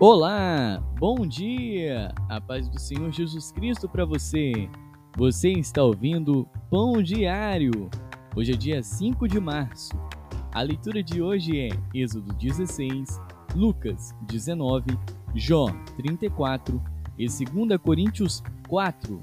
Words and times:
Olá, 0.00 0.80
bom 0.96 1.26
dia! 1.26 2.14
A 2.28 2.40
paz 2.40 2.68
do 2.68 2.78
Senhor 2.78 3.10
Jesus 3.10 3.50
Cristo 3.50 3.88
para 3.88 4.04
você. 4.04 4.70
Você 5.16 5.50
está 5.50 5.82
ouvindo 5.82 6.48
Pão 6.70 7.02
Diário. 7.02 7.90
Hoje 8.36 8.52
é 8.52 8.56
dia 8.56 8.80
5 8.80 9.26
de 9.26 9.40
março. 9.40 9.90
A 10.54 10.62
leitura 10.62 11.02
de 11.02 11.20
hoje 11.20 11.58
é 11.58 11.70
Êxodo 11.92 12.32
16, 12.34 13.20
Lucas 13.56 14.14
19, 14.28 14.96
Jó 15.34 15.66
34 15.96 16.80
e 17.18 17.26
2 17.26 17.80
Coríntios 17.82 18.40
4. 18.68 19.20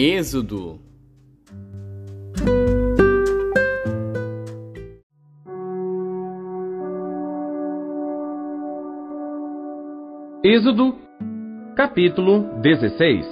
Êxodo 0.00 0.78
Êxodo, 10.44 10.94
capítulo 11.74 12.44
16 12.62 13.26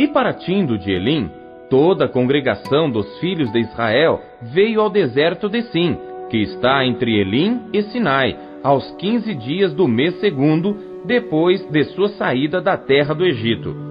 E 0.00 0.08
partindo 0.08 0.76
de 0.76 0.90
Elim, 0.90 1.30
toda 1.70 2.06
a 2.06 2.08
congregação 2.08 2.90
dos 2.90 3.20
filhos 3.20 3.52
de 3.52 3.60
Israel 3.60 4.20
veio 4.52 4.80
ao 4.80 4.90
deserto 4.90 5.48
de 5.48 5.62
Sim, 5.70 5.96
que 6.28 6.38
está 6.38 6.84
entre 6.84 7.20
Elim 7.20 7.60
e 7.72 7.82
Sinai, 7.84 8.36
aos 8.64 8.90
quinze 8.96 9.32
dias 9.32 9.72
do 9.72 9.86
mês 9.86 10.18
segundo, 10.18 10.76
depois 11.04 11.64
de 11.70 11.84
sua 11.84 12.08
saída 12.08 12.60
da 12.60 12.76
terra 12.76 13.14
do 13.14 13.24
Egito. 13.24 13.87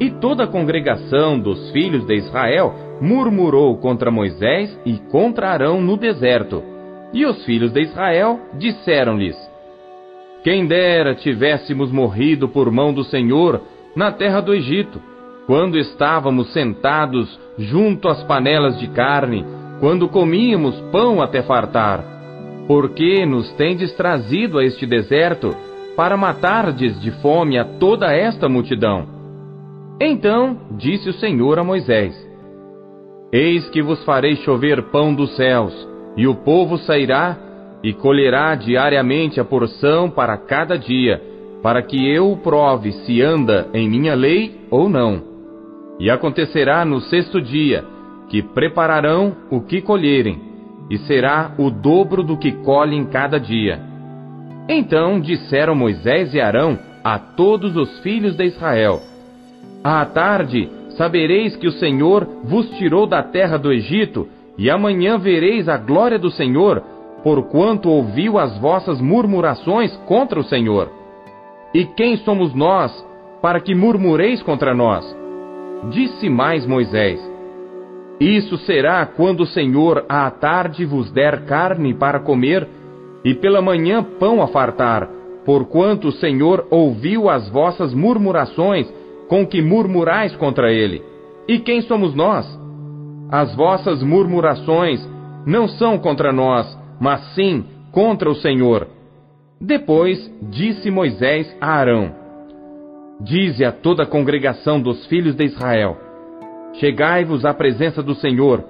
E 0.00 0.10
toda 0.10 0.44
a 0.44 0.46
congregação 0.46 1.38
dos 1.38 1.70
filhos 1.72 2.06
de 2.06 2.14
Israel 2.14 2.74
murmurou 3.02 3.76
contra 3.76 4.10
Moisés 4.10 4.74
e 4.86 4.96
contra 5.10 5.50
Arão 5.50 5.78
no 5.82 5.98
deserto. 5.98 6.62
E 7.12 7.26
os 7.26 7.44
filhos 7.44 7.70
de 7.70 7.82
Israel 7.82 8.40
disseram-lhes: 8.54 9.36
Quem 10.42 10.66
dera 10.66 11.14
tivéssemos 11.14 11.92
morrido 11.92 12.48
por 12.48 12.70
mão 12.70 12.94
do 12.94 13.04
Senhor 13.04 13.60
na 13.94 14.10
terra 14.10 14.40
do 14.40 14.54
Egito, 14.54 14.98
quando 15.46 15.78
estávamos 15.78 16.50
sentados 16.54 17.38
junto 17.58 18.08
às 18.08 18.22
panelas 18.22 18.78
de 18.78 18.88
carne, 18.88 19.44
quando 19.80 20.08
comíamos 20.08 20.80
pão 20.90 21.20
até 21.20 21.42
fartar. 21.42 22.02
Por 22.66 22.90
que 22.90 23.26
nos 23.26 23.52
tendes 23.52 23.92
trazido 23.96 24.58
a 24.58 24.64
este 24.64 24.86
deserto 24.86 25.54
para 25.94 26.16
matardes 26.16 26.98
de 27.02 27.10
fome 27.20 27.58
a 27.58 27.64
toda 27.64 28.14
esta 28.14 28.48
multidão? 28.48 29.19
Então 30.00 30.56
disse 30.78 31.10
o 31.10 31.12
Senhor 31.12 31.58
a 31.58 31.64
Moisés: 31.64 32.14
Eis 33.30 33.68
que 33.68 33.82
vos 33.82 34.02
farei 34.04 34.36
chover 34.36 34.84
pão 34.84 35.14
dos 35.14 35.36
céus, 35.36 35.74
e 36.16 36.26
o 36.26 36.36
povo 36.36 36.78
sairá 36.78 37.36
e 37.82 37.92
colherá 37.92 38.54
diariamente 38.54 39.38
a 39.38 39.44
porção 39.44 40.10
para 40.10 40.38
cada 40.38 40.78
dia, 40.78 41.22
para 41.62 41.82
que 41.82 42.10
eu 42.10 42.34
prove 42.42 42.92
se 42.92 43.20
anda 43.20 43.68
em 43.74 43.88
minha 43.88 44.14
lei 44.14 44.58
ou 44.70 44.88
não. 44.88 45.22
E 45.98 46.10
acontecerá 46.10 46.82
no 46.84 47.00
sexto 47.02 47.40
dia 47.40 47.84
que 48.30 48.42
prepararão 48.42 49.36
o 49.50 49.60
que 49.60 49.82
colherem, 49.82 50.40
e 50.88 50.96
será 50.98 51.52
o 51.58 51.70
dobro 51.70 52.22
do 52.22 52.38
que 52.38 52.52
colhem 52.52 53.04
cada 53.04 53.38
dia. 53.38 53.80
Então 54.66 55.20
disseram 55.20 55.74
Moisés 55.74 56.32
e 56.32 56.40
Arão 56.40 56.78
a 57.04 57.18
todos 57.18 57.76
os 57.76 57.98
filhos 58.00 58.34
de 58.34 58.44
Israel: 58.44 59.09
à 59.82 60.04
tarde 60.04 60.68
sabereis 60.96 61.56
que 61.56 61.66
o 61.66 61.72
Senhor 61.72 62.26
vos 62.44 62.68
tirou 62.76 63.06
da 63.06 63.22
terra 63.22 63.56
do 63.56 63.72
Egito, 63.72 64.28
e 64.58 64.68
amanhã 64.68 65.16
vereis 65.16 65.68
a 65.68 65.78
glória 65.78 66.18
do 66.18 66.30
Senhor, 66.30 66.82
porquanto 67.22 67.88
ouviu 67.88 68.38
as 68.38 68.58
vossas 68.58 69.00
murmurações 69.00 69.96
contra 70.06 70.38
o 70.38 70.44
Senhor. 70.44 70.90
E 71.72 71.84
quem 71.84 72.16
somos 72.18 72.54
nós, 72.54 72.92
para 73.40 73.60
que 73.60 73.74
murmureis 73.74 74.42
contra 74.42 74.74
nós? 74.74 75.16
Disse 75.90 76.28
mais 76.28 76.66
Moisés: 76.66 77.18
Isso 78.20 78.58
será 78.58 79.06
quando 79.06 79.40
o 79.40 79.46
Senhor 79.46 80.04
à 80.08 80.30
tarde 80.30 80.84
vos 80.84 81.10
der 81.10 81.46
carne 81.46 81.94
para 81.94 82.20
comer, 82.20 82.68
e 83.24 83.34
pela 83.34 83.62
manhã 83.62 84.02
pão 84.02 84.42
a 84.42 84.48
fartar, 84.48 85.08
porquanto 85.44 86.08
o 86.08 86.12
Senhor 86.12 86.66
ouviu 86.70 87.30
as 87.30 87.48
vossas 87.48 87.94
murmurações 87.94 88.99
com 89.30 89.46
que 89.46 89.62
murmurais 89.62 90.34
contra 90.34 90.72
ele. 90.72 91.04
E 91.46 91.60
quem 91.60 91.82
somos 91.82 92.16
nós? 92.16 92.44
As 93.30 93.54
vossas 93.54 94.02
murmurações 94.02 95.00
não 95.46 95.68
são 95.68 95.96
contra 95.98 96.32
nós, 96.32 96.76
mas 97.00 97.20
sim 97.36 97.64
contra 97.92 98.28
o 98.28 98.34
Senhor. 98.34 98.88
Depois 99.60 100.18
disse 100.50 100.90
Moisés 100.90 101.56
a 101.60 101.68
Arão: 101.74 102.12
Dize 103.20 103.64
a 103.64 103.70
toda 103.70 104.02
a 104.02 104.06
congregação 104.06 104.80
dos 104.80 105.06
filhos 105.06 105.36
de 105.36 105.44
Israel: 105.44 105.96
Chegai-vos 106.80 107.44
à 107.44 107.54
presença 107.54 108.02
do 108.02 108.16
Senhor, 108.16 108.64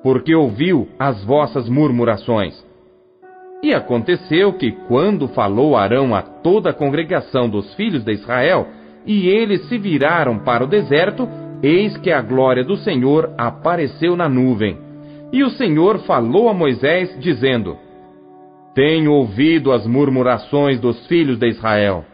porque 0.00 0.32
ouviu 0.32 0.88
as 0.96 1.24
vossas 1.24 1.68
murmurações. 1.68 2.54
E 3.64 3.74
aconteceu 3.74 4.52
que, 4.52 4.70
quando 4.86 5.26
falou 5.26 5.76
Arão 5.76 6.14
a 6.14 6.22
toda 6.22 6.70
a 6.70 6.74
congregação 6.74 7.48
dos 7.48 7.74
filhos 7.74 8.04
de 8.04 8.12
Israel, 8.12 8.68
e 9.06 9.28
eles 9.28 9.68
se 9.68 9.78
viraram 9.78 10.38
para 10.38 10.64
o 10.64 10.66
deserto, 10.66 11.28
eis 11.62 11.96
que 11.98 12.10
a 12.10 12.20
glória 12.20 12.64
do 12.64 12.76
Senhor 12.76 13.32
apareceu 13.36 14.16
na 14.16 14.28
nuvem. 14.28 14.78
E 15.32 15.42
o 15.42 15.50
Senhor 15.50 15.98
falou 16.00 16.48
a 16.48 16.54
Moisés, 16.54 17.16
dizendo: 17.20 17.76
Tenho 18.74 19.12
ouvido 19.12 19.72
as 19.72 19.86
murmurações 19.86 20.80
dos 20.80 21.06
filhos 21.06 21.38
de 21.38 21.48
Israel. 21.48 22.04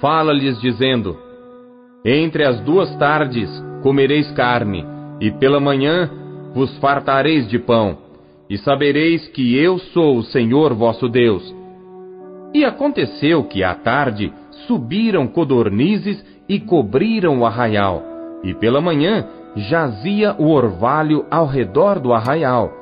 Fala-lhes, 0.00 0.60
dizendo: 0.60 1.18
Entre 2.04 2.44
as 2.44 2.60
duas 2.60 2.94
tardes 2.96 3.50
comereis 3.82 4.30
carne, 4.32 4.84
e 5.20 5.30
pela 5.30 5.60
manhã 5.60 6.10
vos 6.54 6.76
fartareis 6.78 7.48
de 7.48 7.58
pão, 7.58 7.98
e 8.48 8.56
sabereis 8.56 9.28
que 9.28 9.56
eu 9.56 9.78
sou 9.78 10.16
o 10.16 10.22
Senhor 10.22 10.72
vosso 10.74 11.08
Deus. 11.08 11.54
E 12.54 12.64
aconteceu 12.64 13.44
que 13.44 13.62
à 13.62 13.74
tarde 13.74 14.32
subiram 14.66 15.26
codornizes 15.26 16.24
e 16.48 16.58
cobriram 16.58 17.40
o 17.40 17.46
arraial, 17.46 18.02
e 18.42 18.54
pela 18.54 18.80
manhã 18.80 19.26
jazia 19.56 20.34
o 20.38 20.50
orvalho 20.50 21.26
ao 21.30 21.46
redor 21.46 21.98
do 21.98 22.12
arraial. 22.12 22.72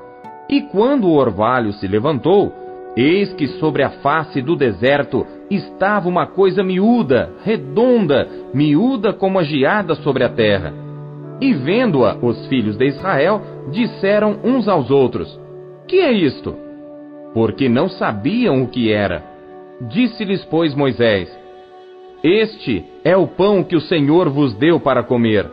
E 0.48 0.60
quando 0.62 1.09
o 1.09 1.15
orvalho 1.15 1.72
se 1.72 1.88
levantou, 1.88 2.53
eis 2.97 3.32
que 3.34 3.47
sobre 3.59 3.82
a 3.82 3.91
face 3.91 4.41
do 4.41 4.56
deserto 4.56 5.26
estava 5.50 6.09
uma 6.09 6.26
coisa 6.26 6.62
miúda, 6.62 7.31
redonda, 7.44 8.28
miúda 8.54 9.12
como 9.12 9.38
a 9.38 9.42
geada 9.42 9.94
sobre 9.97 10.25
a 10.25 10.28
terra. 10.28 10.72
E 11.41 11.53
vendo-a, 11.53 12.16
os 12.16 12.47
filhos 12.47 12.76
de 12.76 12.86
Israel 12.86 13.42
disseram 13.70 14.38
uns 14.42 14.69
aos 14.69 14.91
outros: 14.91 15.38
Que 15.86 16.00
é 16.00 16.12
isto? 16.12 16.56
Porque 17.34 17.69
não 17.69 17.88
sabiam 17.88 18.62
o 18.62 18.69
que 18.69 18.91
era. 18.91 19.22
Disse-lhes, 19.81 20.44
pois, 20.47 20.75
Moisés: 20.75 21.28
este 22.26 22.84
é 23.04 23.16
o 23.16 23.28
pão 23.28 23.62
que 23.62 23.76
o 23.76 23.81
Senhor 23.81 24.28
vos 24.28 24.53
deu 24.54 24.81
para 24.81 25.04
comer. 25.04 25.48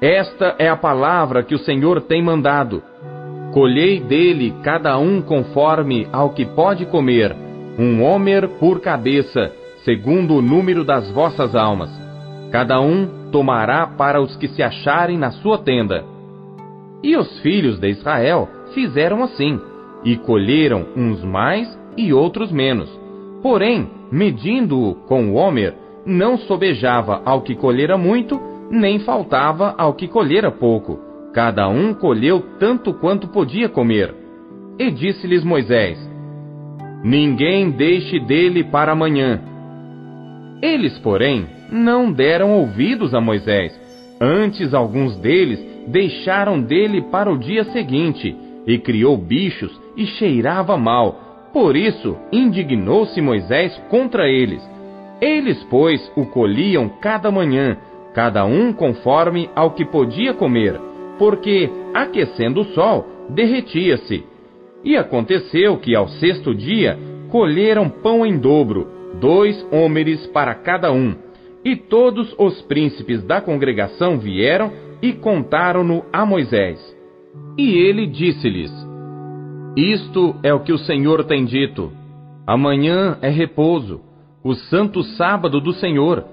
Esta 0.00 0.54
é 0.56 0.68
a 0.68 0.76
palavra 0.76 1.42
que 1.42 1.54
o 1.54 1.58
Senhor 1.58 2.02
tem 2.02 2.22
mandado. 2.22 2.80
Colhei 3.52 3.98
dele 3.98 4.54
cada 4.62 4.96
um 4.98 5.20
conforme 5.20 6.06
ao 6.12 6.30
que 6.30 6.44
pode 6.44 6.86
comer, 6.86 7.34
um 7.76 8.04
homer 8.04 8.48
por 8.60 8.80
cabeça, 8.80 9.52
segundo 9.84 10.36
o 10.36 10.42
número 10.42 10.84
das 10.84 11.10
vossas 11.10 11.56
almas. 11.56 11.90
Cada 12.52 12.80
um 12.80 13.30
tomará 13.32 13.88
para 13.88 14.20
os 14.20 14.36
que 14.36 14.46
se 14.46 14.62
acharem 14.62 15.18
na 15.18 15.32
sua 15.32 15.58
tenda. 15.58 16.04
E 17.02 17.16
os 17.16 17.40
filhos 17.40 17.80
de 17.80 17.88
Israel 17.88 18.48
fizeram 18.74 19.24
assim, 19.24 19.60
e 20.04 20.16
colheram 20.16 20.86
uns 20.96 21.24
mais 21.24 21.66
e 21.96 22.12
outros 22.12 22.52
menos. 22.52 22.88
Porém, 23.42 23.90
medindo-o 24.12 24.94
com 25.06 25.30
o 25.30 25.34
homer, 25.34 25.74
não 26.06 26.38
sobejava 26.38 27.20
ao 27.24 27.42
que 27.42 27.56
colhera 27.56 27.98
muito, 27.98 28.40
nem 28.70 29.00
faltava 29.00 29.74
ao 29.76 29.94
que 29.94 30.06
colhera 30.06 30.50
pouco. 30.50 31.00
Cada 31.34 31.68
um 31.68 31.92
colheu 31.92 32.40
tanto 32.58 32.94
quanto 32.94 33.28
podia 33.28 33.68
comer. 33.68 34.14
E 34.78 34.90
disse-lhes 34.90 35.42
Moisés: 35.42 35.98
Ninguém 37.02 37.70
deixe 37.70 38.20
dele 38.20 38.62
para 38.64 38.92
amanhã. 38.92 39.42
Eles, 40.62 40.96
porém, 41.00 41.46
não 41.70 42.10
deram 42.12 42.52
ouvidos 42.52 43.12
a 43.12 43.20
Moisés. 43.20 43.78
Antes, 44.20 44.72
alguns 44.72 45.18
deles 45.18 45.60
deixaram 45.88 46.60
dele 46.60 47.02
para 47.02 47.30
o 47.30 47.38
dia 47.38 47.64
seguinte, 47.64 48.34
e 48.66 48.78
criou 48.78 49.16
bichos 49.18 49.78
e 49.96 50.06
cheirava 50.06 50.76
mal. 50.76 51.50
Por 51.52 51.76
isso, 51.76 52.16
indignou-se 52.32 53.20
Moisés 53.20 53.76
contra 53.90 54.28
eles 54.28 54.75
Eles, 55.20 55.62
pois, 55.70 56.12
o 56.16 56.26
colhiam 56.26 56.88
cada 57.00 57.30
manhã, 57.30 57.76
cada 58.14 58.44
um 58.44 58.72
conforme 58.72 59.50
ao 59.54 59.72
que 59.72 59.84
podia 59.84 60.34
comer, 60.34 60.78
porque, 61.18 61.70
aquecendo 61.94 62.60
o 62.60 62.64
sol, 62.66 63.06
derretia-se. 63.30 64.24
E 64.84 64.96
aconteceu 64.96 65.78
que 65.78 65.94
ao 65.94 66.08
sexto 66.08 66.54
dia 66.54 66.98
colheram 67.30 67.88
pão 67.88 68.24
em 68.24 68.38
dobro, 68.38 68.88
dois 69.20 69.66
homens 69.72 70.26
para 70.28 70.54
cada 70.54 70.92
um. 70.92 71.14
E 71.64 71.74
todos 71.74 72.34
os 72.38 72.62
príncipes 72.62 73.24
da 73.24 73.40
congregação 73.40 74.18
vieram 74.18 74.70
e 75.02 75.12
contaram-no 75.12 76.04
a 76.12 76.24
Moisés. 76.24 76.78
E 77.58 77.78
ele 77.78 78.06
disse-lhes: 78.06 78.70
Isto 79.76 80.36
é 80.42 80.54
o 80.54 80.60
que 80.60 80.72
o 80.72 80.78
Senhor 80.78 81.24
tem 81.24 81.44
dito. 81.44 81.90
Amanhã 82.46 83.18
é 83.20 83.28
repouso, 83.28 84.00
o 84.46 84.54
santo 84.54 85.02
sábado 85.02 85.60
do 85.60 85.72
Senhor. 85.72 86.24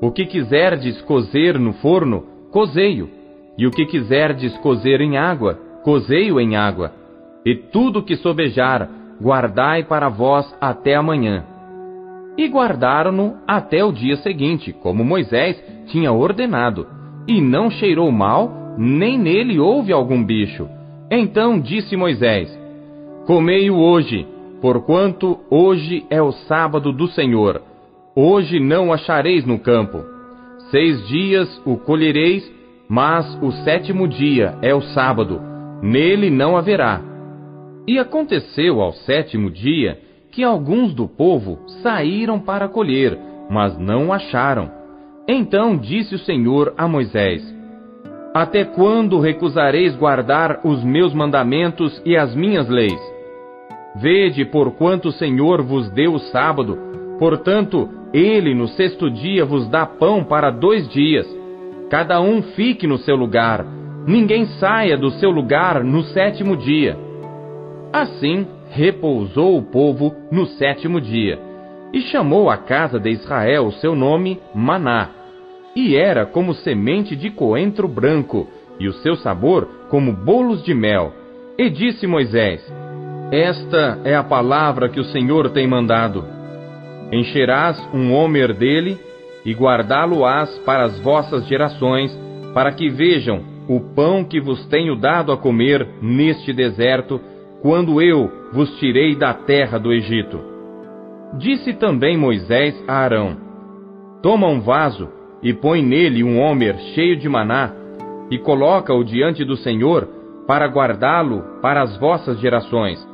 O 0.00 0.10
que 0.10 0.26
quiserdes 0.26 1.00
cozer 1.02 1.60
no 1.60 1.72
forno, 1.74 2.24
cozei-o, 2.50 3.08
e 3.56 3.68
o 3.68 3.70
que 3.70 3.86
quiserdes 3.86 4.52
cozer 4.58 5.00
em 5.00 5.16
água, 5.16 5.54
cozei-o 5.84 6.40
em 6.40 6.56
água. 6.56 6.92
E 7.46 7.54
tudo 7.54 8.02
que 8.02 8.16
sobejar, 8.16 8.90
guardai 9.20 9.84
para 9.84 10.08
vós 10.08 10.52
até 10.60 10.96
amanhã. 10.96 11.44
E 12.36 12.48
guardaram-no 12.48 13.36
até 13.46 13.84
o 13.84 13.92
dia 13.92 14.16
seguinte, 14.16 14.72
como 14.72 15.04
Moisés 15.04 15.62
tinha 15.86 16.10
ordenado, 16.10 16.88
e 17.28 17.40
não 17.40 17.70
cheirou 17.70 18.10
mal, 18.10 18.74
nem 18.76 19.16
nele 19.16 19.60
houve 19.60 19.92
algum 19.92 20.24
bicho. 20.24 20.68
Então 21.08 21.60
disse 21.60 21.96
Moisés: 21.96 22.50
Comei-o 23.24 23.76
hoje, 23.76 24.26
porquanto 24.62 25.40
hoje 25.50 26.06
é 26.08 26.22
o 26.22 26.30
sábado 26.30 26.92
do 26.92 27.08
Senhor. 27.08 27.60
Hoje 28.14 28.60
não 28.60 28.92
achareis 28.92 29.44
no 29.44 29.58
campo. 29.58 30.04
Seis 30.70 31.04
dias 31.08 31.60
o 31.66 31.76
colhereis, 31.76 32.48
mas 32.88 33.26
o 33.42 33.50
sétimo 33.64 34.06
dia 34.06 34.56
é 34.62 34.72
o 34.72 34.80
sábado, 34.80 35.42
nele 35.82 36.30
não 36.30 36.56
haverá. 36.56 37.00
E 37.88 37.98
aconteceu 37.98 38.80
ao 38.80 38.92
sétimo 38.92 39.50
dia 39.50 39.98
que 40.30 40.44
alguns 40.44 40.94
do 40.94 41.08
povo 41.08 41.58
saíram 41.82 42.38
para 42.38 42.68
colher, 42.68 43.18
mas 43.50 43.76
não 43.76 44.12
acharam. 44.12 44.70
Então 45.26 45.76
disse 45.76 46.14
o 46.14 46.20
Senhor 46.20 46.72
a 46.78 46.86
Moisés: 46.86 47.42
Até 48.32 48.64
quando 48.64 49.18
recusareis 49.18 49.96
guardar 49.96 50.60
os 50.64 50.84
meus 50.84 51.12
mandamentos 51.12 52.00
e 52.04 52.16
as 52.16 52.32
minhas 52.36 52.68
leis? 52.68 53.11
Vede, 53.94 54.44
porquanto 54.44 55.08
o 55.08 55.12
Senhor 55.12 55.62
vos 55.62 55.90
deu 55.90 56.14
o 56.14 56.18
sábado, 56.18 56.78
portanto, 57.18 57.88
ele 58.12 58.54
no 58.54 58.68
sexto 58.68 59.10
dia 59.10 59.44
vos 59.44 59.68
dá 59.68 59.84
pão 59.86 60.24
para 60.24 60.50
dois 60.50 60.88
dias. 60.88 61.26
Cada 61.90 62.20
um 62.20 62.42
fique 62.42 62.86
no 62.86 62.96
seu 62.98 63.14
lugar, 63.16 63.64
ninguém 64.06 64.46
saia 64.58 64.96
do 64.96 65.10
seu 65.12 65.30
lugar 65.30 65.84
no 65.84 66.02
sétimo 66.04 66.56
dia. 66.56 66.96
Assim 67.92 68.46
repousou 68.70 69.58
o 69.58 69.62
povo 69.62 70.14
no 70.30 70.46
sétimo 70.46 70.98
dia, 70.98 71.38
e 71.92 72.00
chamou 72.00 72.48
a 72.48 72.56
casa 72.56 72.98
de 72.98 73.10
Israel 73.10 73.66
o 73.66 73.72
seu 73.72 73.94
nome 73.94 74.40
Maná, 74.54 75.10
e 75.76 75.94
era 75.94 76.24
como 76.24 76.54
semente 76.54 77.14
de 77.14 77.28
coentro 77.30 77.86
branco, 77.86 78.48
e 78.80 78.88
o 78.88 78.92
seu 78.94 79.16
sabor 79.16 79.68
como 79.90 80.12
bolos 80.12 80.62
de 80.64 80.72
mel. 80.72 81.12
E 81.58 81.68
disse 81.68 82.06
Moisés: 82.06 82.62
Esta 83.32 83.98
é 84.04 84.14
a 84.14 84.22
palavra 84.22 84.90
que 84.90 85.00
o 85.00 85.04
Senhor 85.04 85.48
tem 85.48 85.66
mandado. 85.66 86.22
Encherás 87.10 87.82
um 87.94 88.12
homer 88.12 88.52
dele, 88.52 88.98
e 89.42 89.54
guardá-lo-ás 89.54 90.50
para 90.66 90.84
as 90.84 91.00
vossas 91.00 91.46
gerações, 91.46 92.14
para 92.52 92.72
que 92.72 92.90
vejam 92.90 93.42
o 93.66 93.80
pão 93.94 94.22
que 94.22 94.38
vos 94.38 94.66
tenho 94.66 94.94
dado 94.96 95.32
a 95.32 95.38
comer 95.38 95.88
neste 96.02 96.52
deserto, 96.52 97.18
quando 97.62 98.02
eu 98.02 98.30
vos 98.52 98.70
tirei 98.78 99.16
da 99.16 99.32
terra 99.32 99.78
do 99.78 99.94
Egito. 99.94 100.38
Disse 101.38 101.72
também 101.72 102.18
Moisés 102.18 102.84
a 102.86 102.98
Arão: 102.98 103.38
Toma 104.22 104.46
um 104.46 104.60
vaso 104.60 105.08
e 105.42 105.54
põe 105.54 105.80
nele 105.80 106.22
um 106.22 106.38
homer 106.38 106.76
cheio 106.94 107.16
de 107.16 107.30
maná, 107.30 107.72
e 108.30 108.36
coloca-o 108.36 109.02
diante 109.02 109.42
do 109.42 109.56
Senhor, 109.56 110.06
para 110.46 110.66
guardá-lo 110.66 111.42
para 111.62 111.80
as 111.80 111.96
vossas 111.96 112.38
gerações. 112.38 113.10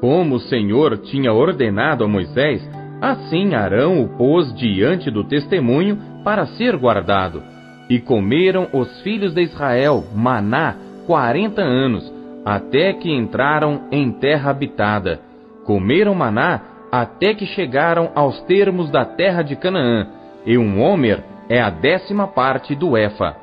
Como 0.00 0.36
o 0.36 0.40
Senhor 0.40 0.96
tinha 0.98 1.32
ordenado 1.32 2.02
a 2.04 2.08
Moisés, 2.08 2.66
assim 3.00 3.54
Arão 3.54 4.02
o 4.02 4.08
pôs 4.16 4.52
diante 4.54 5.10
do 5.10 5.24
testemunho 5.24 5.98
para 6.24 6.46
ser 6.46 6.76
guardado. 6.76 7.42
E 7.88 7.98
comeram 7.98 8.68
os 8.72 9.00
filhos 9.02 9.34
de 9.34 9.42
Israel 9.42 10.04
maná 10.14 10.76
quarenta 11.06 11.60
anos, 11.60 12.10
até 12.44 12.92
que 12.92 13.10
entraram 13.10 13.88
em 13.90 14.10
terra 14.12 14.50
habitada. 14.50 15.20
Comeram 15.64 16.14
maná 16.14 16.62
até 16.90 17.34
que 17.34 17.46
chegaram 17.46 18.10
aos 18.14 18.40
termos 18.42 18.90
da 18.90 19.04
terra 19.04 19.42
de 19.42 19.54
Canaã, 19.56 20.06
e 20.46 20.56
um 20.56 20.80
homer 20.82 21.22
é 21.48 21.60
a 21.60 21.68
décima 21.68 22.26
parte 22.26 22.74
do 22.74 22.96
Efa. 22.96 23.36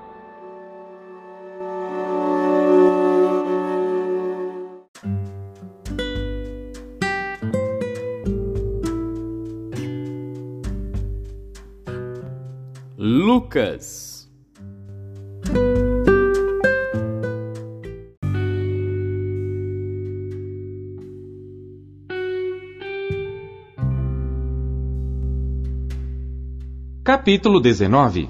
Lucas 13.00 14.28
Capítulo 27.04 27.60
19 27.62 28.30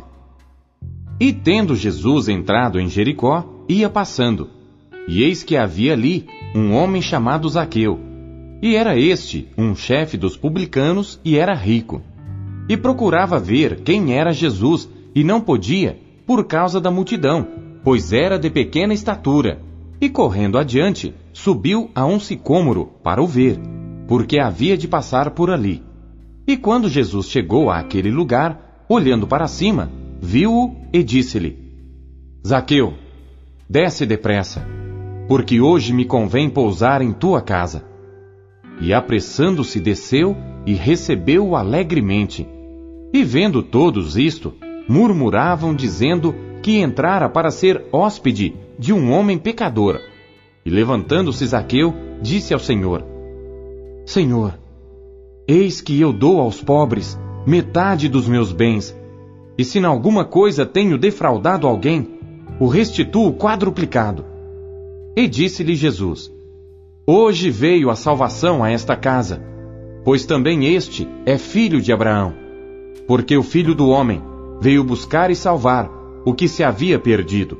E 1.18 1.31
tendo 1.31 1.74
Jesus 1.74 2.28
entrado 2.28 2.78
em 2.78 2.90
Jericó, 2.90 3.64
ia 3.69 3.90
passando. 3.90 4.50
E 5.08 5.24
eis 5.24 5.44
que 5.44 5.56
havia 5.56 5.94
ali 5.94 6.28
um 6.54 6.74
homem 6.74 7.02
chamado 7.02 7.48
Zaqueu. 7.48 7.98
E 8.62 8.75
era 8.75 9.00
este 9.00 9.48
um 9.58 9.74
chefe 9.74 10.18
dos 10.18 10.36
publicanos 10.36 11.22
e 11.24 11.38
era 11.38 11.54
rico. 11.54 12.02
E 12.69 12.76
procurava 12.76 13.40
ver 13.40 13.81
quem 13.81 14.14
era 14.14 14.33
Jesus, 14.33 14.90
e 15.16 15.24
não 15.24 15.40
podia, 15.40 16.00
por 16.26 16.45
causa 16.45 16.81
da 16.81 16.92
multidão, 16.92 17.47
pois 17.83 18.12
era 18.12 18.38
de 18.38 18.50
pequena 18.50 18.94
estatura. 18.94 19.62
E 20.00 20.09
correndo 20.09 20.57
adiante, 20.57 21.14
subiu 21.31 21.90
a 21.95 22.06
um 22.06 22.19
sicômoro 22.19 22.92
para 23.02 23.21
o 23.21 23.26
ver, 23.26 23.59
porque 24.07 24.40
havia 24.40 24.78
de 24.78 24.88
passar 24.88 25.31
por 25.31 25.50
ali. 25.50 25.81
E 26.45 26.56
quando 26.56 26.90
Jesus 26.90 27.28
chegou 27.28 27.69
àquele 27.69 28.12
lugar, 28.12 28.86
olhando 28.88 29.26
para 29.26 29.47
cima, 29.47 29.92
viu-o 30.21 30.76
e 30.94 31.04
disse-lhe: 31.04 31.57
Zaqueu, 32.45 32.94
desce 33.69 34.06
depressa, 34.06 34.66
porque 35.28 35.59
hoje 35.59 35.94
me 35.94 36.06
convém 36.06 36.50
pousar 36.50 37.02
em 37.02 37.12
tua 37.12 37.42
casa. 37.42 37.83
E 38.80 38.94
apressando-se 38.94 39.80
desceu 39.80 40.38
e 40.66 40.74
recebeu-o 40.74 41.56
alegremente. 41.56 42.47
E 43.14 43.23
vendo 43.23 43.64
todos 43.64 44.18
isto, 44.18 44.54
murmuravam 44.87 45.73
dizendo 45.73 46.35
que 46.61 46.80
entrara 46.80 47.30
para 47.30 47.49
ser 47.49 47.85
hóspede 47.92 48.56
de 48.78 48.94
um 48.94 49.11
homem 49.11 49.37
pecador. 49.37 49.99
E 50.66 50.69
levantando-se 50.69 51.45
Zaqueu, 51.45 51.94
disse 52.21 52.54
ao 52.54 52.59
Senhor: 52.59 53.04
Senhor, 54.06 54.57
eis 55.47 55.81
que 55.81 55.99
eu 55.99 56.11
dou 56.11 56.40
aos 56.42 56.61
pobres 56.61 57.18
metade 57.45 58.09
dos 58.09 58.28
meus 58.28 58.52
bens, 58.52 58.95
e 59.57 59.64
se 59.64 59.80
em 59.80 59.85
alguma 59.85 60.26
coisa 60.26 60.66
tenho 60.66 60.97
defraudado 60.97 61.66
alguém, 61.66 62.19
o 62.59 62.68
restituo 62.68 63.33
quadruplicado. 63.33 64.26
E 65.16 65.28
disse-lhe 65.28 65.76
Jesus: 65.76 66.31
Hoje 67.06 67.49
veio 67.49 67.90
a 67.90 67.95
salvação 67.95 68.64
a 68.64 68.69
esta 68.69 68.95
casa, 68.95 69.42
pois 70.04 70.26
também 70.26 70.66
este 70.76 71.07
é 71.26 71.37
filho 71.37 71.81
de 71.81 71.94
Abraão. 71.94 72.46
Porque 73.07 73.37
o 73.37 73.44
filho 73.44 73.73
do 73.73 73.87
homem 73.87 74.21
veio 74.59 74.83
buscar 74.83 75.31
e 75.31 75.35
salvar 75.35 75.90
o 76.26 76.33
que 76.33 76.47
se 76.47 76.64
havia 76.64 76.99
perdido. 76.99 77.57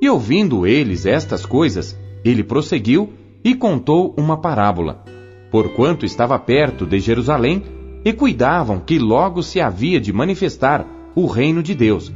E 0.00 0.08
ouvindo 0.08 0.66
eles 0.66 1.06
estas 1.06 1.46
coisas, 1.46 1.98
ele 2.24 2.44
prosseguiu 2.44 3.10
e 3.42 3.54
contou 3.54 4.14
uma 4.18 4.36
parábola. 4.36 5.02
Porquanto 5.50 6.04
estava 6.04 6.38
perto 6.38 6.84
de 6.84 6.98
Jerusalém 6.98 7.62
e 8.04 8.12
cuidavam 8.12 8.78
que 8.78 8.98
logo 8.98 9.42
se 9.42 9.60
havia 9.60 10.00
de 10.00 10.12
manifestar 10.12 10.86
o 11.14 11.26
reino 11.26 11.62
de 11.62 11.74
Deus. 11.74 12.12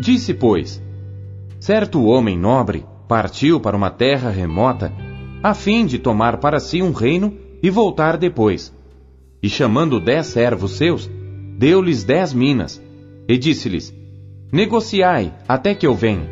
Disse, 0.00 0.32
pois: 0.32 0.82
Certo 1.60 2.04
homem 2.04 2.38
nobre 2.38 2.86
partiu 3.06 3.60
para 3.60 3.76
uma 3.76 3.90
terra 3.90 4.30
remota, 4.30 4.92
a 5.42 5.52
fim 5.54 5.84
de 5.84 5.98
tomar 5.98 6.38
para 6.38 6.60
si 6.60 6.80
um 6.82 6.92
reino 6.92 7.34
e 7.62 7.68
voltar 7.68 8.16
depois. 8.16 8.74
E 9.42 9.48
chamando 9.48 10.00
dez 10.00 10.26
servos 10.26 10.72
seus, 10.72 11.10
deu-lhes 11.58 12.04
dez 12.04 12.32
minas, 12.32 12.80
e 13.28 13.36
disse-lhes: 13.36 13.92
Negociai 14.52 15.34
até 15.48 15.74
que 15.74 15.84
eu 15.84 15.92
venha. 15.92 16.30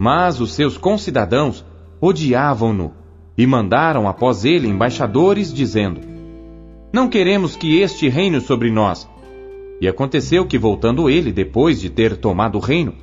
Mas 0.00 0.40
os 0.40 0.52
seus 0.52 0.78
concidadãos 0.78 1.62
odiavam-no 2.00 2.94
e 3.36 3.46
mandaram 3.46 4.08
após 4.08 4.46
ele 4.46 4.66
embaixadores, 4.66 5.52
dizendo: 5.52 6.00
Não 6.90 7.10
queremos 7.10 7.56
que 7.56 7.78
este 7.78 8.08
reine 8.08 8.40
sobre 8.40 8.70
nós. 8.70 9.06
E 9.82 9.86
aconteceu 9.86 10.46
que, 10.46 10.56
voltando 10.56 11.10
ele, 11.10 11.30
depois 11.30 11.78
de 11.78 11.90
ter 11.90 12.16
tomado 12.16 12.56
o 12.56 12.60
reino, 12.60 12.94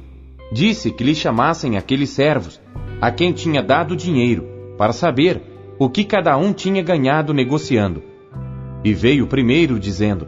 disse 0.51 0.91
que 0.91 1.03
lhe 1.03 1.13
chamassem 1.13 1.77
aqueles 1.77 2.09
servos, 2.09 2.59
a 2.99 3.11
quem 3.11 3.31
tinha 3.31 3.61
dado 3.61 3.95
dinheiro, 3.95 4.45
para 4.77 4.91
saber 4.91 5.41
o 5.77 5.89
que 5.89 6.03
cada 6.03 6.35
um 6.37 6.51
tinha 6.51 6.81
ganhado 6.81 7.33
negociando. 7.33 8.01
E 8.83 8.93
veio 8.93 9.25
o 9.25 9.27
primeiro, 9.27 9.79
dizendo: 9.79 10.27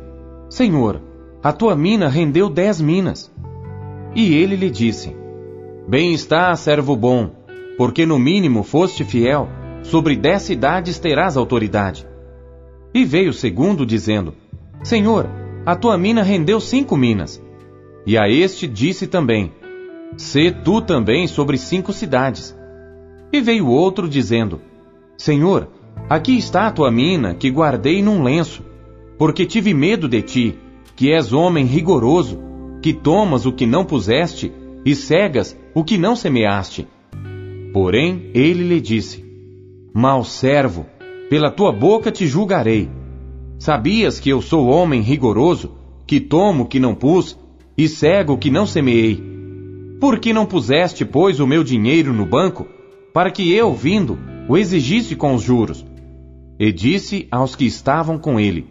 Senhor, 0.50 1.07
a 1.48 1.54
tua 1.54 1.78
mina 1.78 2.10
rendeu 2.10 2.50
dez 2.50 2.82
minas. 2.82 3.34
E 4.14 4.36
ele 4.36 4.58
lhe 4.58 4.70
disse: 4.70 5.16
Bem 5.88 6.12
está, 6.12 6.54
servo 6.58 6.94
bom, 6.94 7.32
porque 7.78 8.06
no 8.06 8.20
mínimo 8.20 8.64
foste 8.64 9.06
fiel 9.06 9.48
sobre 9.82 10.18
dez 10.18 10.42
cidades 10.42 11.00
terás 11.00 11.38
autoridade. 11.38 12.06
E 12.94 13.06
veio 13.06 13.30
o 13.30 13.34
segundo, 13.34 13.86
dizendo: 13.86 14.34
Senhor, 14.84 15.30
a 15.66 15.74
tua 15.74 15.98
mina 15.98 16.22
rendeu 16.22 16.60
cinco 16.60 16.98
minas. 16.98 17.42
E 18.06 18.18
a 18.18 18.28
este 18.28 18.68
disse 18.68 19.08
também: 19.08 19.54
Sê 20.18 20.52
tu 20.52 20.82
também 20.82 21.28
sobre 21.28 21.58
cinco 21.58 21.94
cidades. 21.94 22.54
E 23.32 23.40
veio 23.40 23.68
outro, 23.68 24.10
dizendo: 24.10 24.60
Senhor, 25.18 25.70
aqui 26.10 26.38
está 26.38 26.68
a 26.68 26.72
tua 26.72 26.92
mina, 26.92 27.34
que 27.34 27.50
guardei 27.50 28.02
num 28.02 28.22
lenço, 28.22 28.66
porque 29.18 29.46
tive 29.46 29.74
medo 29.74 30.10
de 30.10 30.22
ti, 30.22 30.60
que 30.98 31.14
és 31.14 31.32
homem 31.32 31.64
rigoroso, 31.64 32.40
que 32.82 32.92
tomas 32.92 33.46
o 33.46 33.52
que 33.52 33.68
não 33.68 33.86
puseste 33.86 34.52
e 34.84 34.96
cegas 34.96 35.56
o 35.76 35.84
que 35.84 35.96
não 35.96 36.16
semeaste. 36.16 36.88
Porém, 37.72 38.32
ele 38.34 38.64
lhe 38.64 38.82
disse: 38.82 39.24
Mal 39.94 40.24
servo, 40.24 40.88
pela 41.30 41.52
tua 41.52 41.72
boca 41.72 42.12
te 42.12 42.26
julgarei. 42.26 42.90
Sabias 43.60 44.20
que 44.20 44.30
eu 44.32 44.42
sou 44.42 44.68
homem 44.68 45.02
rigoroso, 45.02 45.76
que 46.08 46.20
tomo 46.20 46.64
o 46.64 46.68
que 46.68 46.80
não 46.80 46.96
pus, 46.96 47.38
e 47.78 47.88
cego 47.88 48.34
o 48.34 48.38
que 48.38 48.50
não 48.50 48.66
semeei? 48.66 49.22
Por 50.00 50.20
que 50.20 50.34
não 50.34 50.48
puseste, 50.48 51.06
pois, 51.06 51.40
o 51.40 51.46
meu 51.46 51.64
dinheiro 51.64 52.12
no 52.12 52.26
banco, 52.26 52.66
para 53.14 53.30
que 53.30 53.52
eu, 53.52 53.72
vindo, 53.72 54.18
o 54.50 54.58
exigisse 54.58 55.16
com 55.16 55.36
os 55.36 55.44
juros? 55.44 55.86
E 56.60 56.72
disse 56.72 57.28
aos 57.30 57.56
que 57.56 57.66
estavam 57.66 58.18
com 58.18 58.40
ele: 58.40 58.66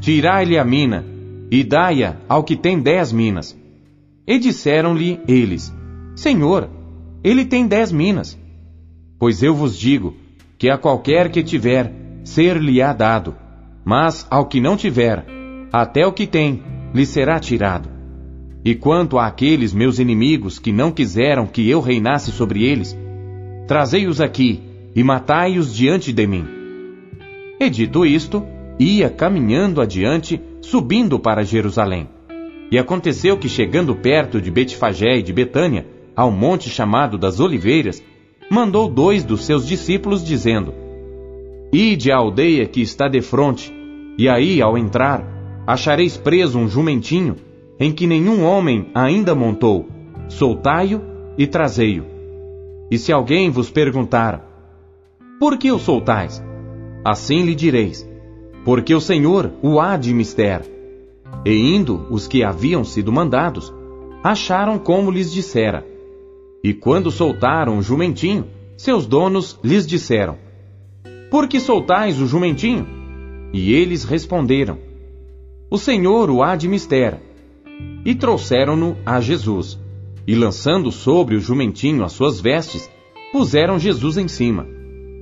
Tirai-lhe 0.00 0.56
a 0.58 0.64
mina, 0.64 1.13
e 1.50 1.62
dai-a 1.62 2.16
ao 2.28 2.42
que 2.42 2.56
tem 2.56 2.80
dez 2.80 3.12
minas. 3.12 3.56
E 4.26 4.38
disseram-lhe 4.38 5.20
eles: 5.28 5.72
Senhor, 6.14 6.68
ele 7.22 7.44
tem 7.44 7.66
dez 7.66 7.92
minas. 7.92 8.38
Pois 9.18 9.42
eu 9.42 9.54
vos 9.54 9.78
digo 9.78 10.14
que 10.58 10.68
a 10.68 10.78
qualquer 10.78 11.30
que 11.30 11.42
tiver, 11.42 11.92
ser-lhe-á 12.24 12.92
dado, 12.92 13.34
mas 13.84 14.26
ao 14.30 14.46
que 14.46 14.60
não 14.60 14.76
tiver, 14.76 15.24
até 15.72 16.06
o 16.06 16.12
que 16.12 16.26
tem, 16.26 16.62
lhe 16.94 17.04
será 17.04 17.38
tirado. 17.38 17.88
E 18.64 18.74
quanto 18.74 19.18
àqueles 19.18 19.74
meus 19.74 19.98
inimigos 19.98 20.58
que 20.58 20.72
não 20.72 20.90
quiseram 20.90 21.46
que 21.46 21.68
eu 21.68 21.80
reinasse 21.80 22.32
sobre 22.32 22.64
eles, 22.64 22.96
trazei-os 23.66 24.20
aqui 24.20 24.62
e 24.94 25.02
matai-os 25.02 25.74
diante 25.74 26.12
de 26.12 26.26
mim. 26.26 26.46
E 27.60 27.68
dito 27.68 28.06
isto, 28.06 28.42
ia 28.78 29.08
caminhando 29.08 29.80
adiante, 29.80 30.40
subindo 30.60 31.18
para 31.18 31.44
Jerusalém. 31.44 32.08
E 32.70 32.78
aconteceu 32.78 33.36
que, 33.36 33.48
chegando 33.48 33.94
perto 33.94 34.40
de 34.40 34.50
Betfagé 34.50 35.18
e 35.18 35.22
de 35.22 35.32
Betânia, 35.32 35.86
ao 36.16 36.30
monte 36.30 36.68
chamado 36.68 37.18
das 37.18 37.40
Oliveiras, 37.40 38.02
mandou 38.50 38.88
dois 38.88 39.24
dos 39.24 39.44
seus 39.44 39.66
discípulos, 39.66 40.24
dizendo: 40.24 40.74
Ide 41.72 42.10
à 42.10 42.16
aldeia 42.16 42.66
que 42.66 42.80
está 42.80 43.08
defronte, 43.08 43.72
e 44.18 44.28
aí, 44.28 44.62
ao 44.62 44.78
entrar, 44.78 45.24
achareis 45.66 46.16
preso 46.16 46.58
um 46.58 46.68
jumentinho, 46.68 47.36
em 47.78 47.92
que 47.92 48.06
nenhum 48.06 48.44
homem 48.44 48.88
ainda 48.94 49.34
montou. 49.34 49.88
Soltai-o 50.28 51.00
e 51.36 51.46
trazei-o. 51.46 52.06
E 52.90 52.98
se 52.98 53.12
alguém 53.12 53.50
vos 53.50 53.70
perguntar: 53.70 54.44
Por 55.38 55.58
que 55.58 55.70
o 55.70 55.78
soltais? 55.78 56.42
Assim 57.04 57.42
lhe 57.42 57.54
direis: 57.54 58.08
Porque 58.64 58.94
o 58.94 59.00
Senhor 59.00 59.52
o 59.62 59.80
há 59.80 59.96
de 59.96 60.12
mister. 60.14 60.62
E 61.44 61.52
indo 61.52 62.06
os 62.10 62.26
que 62.26 62.42
haviam 62.42 62.84
sido 62.84 63.12
mandados, 63.12 63.72
acharam 64.22 64.78
como 64.78 65.10
lhes 65.10 65.32
dissera 65.32 65.94
e 66.64 66.72
quando 66.72 67.10
soltaram 67.10 67.76
o 67.76 67.82
jumentinho, 67.82 68.46
seus 68.74 69.06
donos 69.06 69.60
lhes 69.62 69.86
disseram: 69.86 70.38
Por 71.30 71.46
que 71.46 71.60
soltais 71.60 72.18
o 72.18 72.26
jumentinho? 72.26 72.86
E 73.52 73.74
eles 73.74 74.04
responderam: 74.04 74.78
O 75.70 75.76
Senhor 75.76 76.30
o 76.30 76.42
há 76.42 76.56
de 76.56 76.66
mister. 76.66 77.20
E 78.02 78.14
trouxeram-no 78.14 78.96
a 79.04 79.20
Jesus. 79.20 79.78
E 80.26 80.34
lançando 80.34 80.90
sobre 80.90 81.36
o 81.36 81.40
jumentinho 81.40 82.02
as 82.02 82.12
suas 82.12 82.40
vestes, 82.40 82.90
puseram 83.30 83.78
Jesus 83.78 84.16
em 84.16 84.26
cima. 84.26 84.66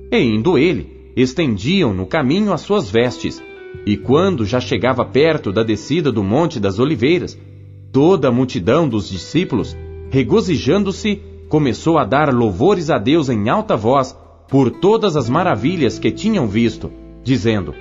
E 0.09 0.17
indo 0.21 0.57
ele, 0.57 0.92
estendiam 1.15 1.93
no 1.93 2.05
caminho 2.05 2.53
as 2.53 2.61
suas 2.61 2.89
vestes. 2.89 3.41
E 3.85 3.97
quando 3.97 4.45
já 4.45 4.59
chegava 4.59 5.03
perto 5.03 5.51
da 5.51 5.63
descida 5.63 6.11
do 6.11 6.23
Monte 6.23 6.59
das 6.59 6.79
Oliveiras, 6.79 7.37
toda 7.91 8.27
a 8.27 8.31
multidão 8.31 8.87
dos 8.87 9.09
discípulos, 9.09 9.75
regozijando-se, 10.09 11.21
começou 11.49 11.97
a 11.97 12.05
dar 12.05 12.33
louvores 12.33 12.89
a 12.89 12.97
Deus 12.97 13.29
em 13.29 13.49
alta 13.49 13.75
voz 13.75 14.17
por 14.49 14.71
todas 14.71 15.15
as 15.15 15.29
maravilhas 15.29 15.99
que 15.99 16.11
tinham 16.11 16.47
visto, 16.47 16.91
dizendo: 17.23 17.73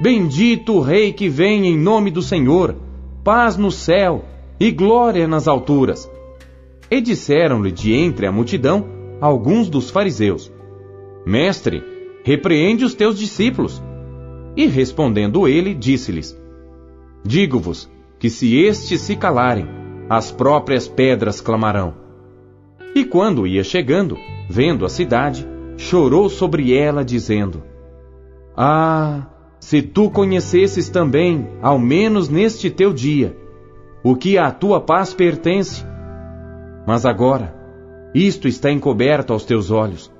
Bendito 0.00 0.74
o 0.74 0.80
Rei 0.80 1.12
que 1.12 1.28
vem 1.28 1.66
em 1.66 1.76
nome 1.76 2.10
do 2.10 2.22
Senhor, 2.22 2.76
paz 3.24 3.56
no 3.56 3.70
céu 3.70 4.24
e 4.58 4.70
glória 4.70 5.26
nas 5.26 5.48
alturas. 5.48 6.10
E 6.90 7.00
disseram-lhe 7.00 7.70
de 7.70 7.92
entre 7.92 8.26
a 8.26 8.32
multidão 8.32 8.86
alguns 9.20 9.68
dos 9.68 9.90
fariseus: 9.90 10.50
Mestre, 11.26 11.82
repreende 12.28 12.84
os 12.84 12.92
teus 12.92 13.18
discípulos. 13.18 13.82
E 14.54 14.66
respondendo 14.66 15.48
ele, 15.48 15.72
disse-lhes: 15.72 16.38
Digo-vos 17.24 17.90
que 18.18 18.28
se 18.28 18.54
estes 18.54 19.00
se 19.00 19.16
calarem, 19.16 19.66
as 20.10 20.30
próprias 20.30 20.86
pedras 20.86 21.40
clamarão. 21.40 21.94
E 22.94 23.02
quando 23.02 23.46
ia 23.46 23.64
chegando, 23.64 24.18
vendo 24.46 24.84
a 24.84 24.90
cidade, 24.90 25.48
chorou 25.78 26.28
sobre 26.28 26.76
ela, 26.76 27.02
dizendo: 27.02 27.62
Ah, 28.54 29.28
se 29.58 29.80
tu 29.80 30.10
conhecesses 30.10 30.90
também, 30.90 31.48
ao 31.62 31.78
menos 31.78 32.28
neste 32.28 32.68
teu 32.68 32.92
dia, 32.92 33.34
o 34.04 34.14
que 34.14 34.36
à 34.36 34.50
tua 34.50 34.82
paz 34.82 35.14
pertence. 35.14 35.82
Mas 36.86 37.06
agora, 37.06 37.54
isto 38.14 38.46
está 38.46 38.70
encoberto 38.70 39.32
aos 39.32 39.46
teus 39.46 39.70
olhos. 39.70 40.17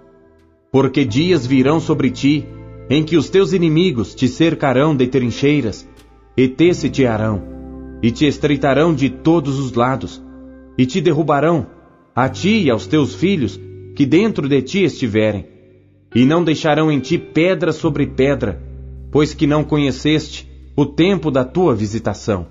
Porque 0.70 1.04
dias 1.04 1.46
virão 1.46 1.80
sobre 1.80 2.10
ti, 2.10 2.46
em 2.90 3.02
que 3.04 3.16
os 3.16 3.28
teus 3.28 3.52
inimigos 3.52 4.14
te 4.14 4.28
cercarão 4.28 4.94
de 4.94 5.06
trincheiras, 5.06 5.88
e 6.36 6.48
te 6.48 6.72
sitiarão, 6.72 7.42
e 8.02 8.10
te 8.10 8.26
estreitarão 8.26 8.94
de 8.94 9.10
todos 9.10 9.58
os 9.58 9.72
lados, 9.72 10.22
e 10.76 10.86
te 10.86 11.00
derrubarão 11.00 11.66
a 12.14 12.28
ti 12.28 12.62
e 12.62 12.70
aos 12.70 12.86
teus 12.86 13.14
filhos 13.14 13.60
que 13.94 14.04
dentro 14.04 14.48
de 14.48 14.62
ti 14.62 14.84
estiverem, 14.84 15.46
e 16.14 16.24
não 16.24 16.44
deixarão 16.44 16.90
em 16.90 17.00
ti 17.00 17.18
pedra 17.18 17.72
sobre 17.72 18.06
pedra, 18.06 18.62
pois 19.10 19.34
que 19.34 19.46
não 19.46 19.64
conheceste 19.64 20.48
o 20.76 20.86
tempo 20.86 21.30
da 21.30 21.44
tua 21.44 21.74
visitação. 21.74 22.46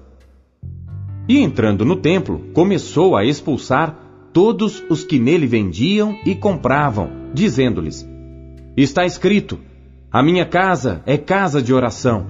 E 1.29 1.39
entrando 1.39 1.83
no 1.83 1.97
templo, 1.97 2.47
começou 2.53 3.15
a 3.15 3.25
expulsar 3.25 4.06
todos 4.33 4.83
os 4.89 5.03
que 5.03 5.19
nele 5.19 5.47
vendiam 5.47 6.17
e 6.25 6.35
compravam, 6.35 7.09
dizendo-lhes: 7.33 8.07
Está 8.75 9.05
escrito: 9.05 9.59
A 10.11 10.21
minha 10.21 10.45
casa 10.45 11.01
é 11.05 11.17
casa 11.17 11.61
de 11.61 11.73
oração, 11.73 12.25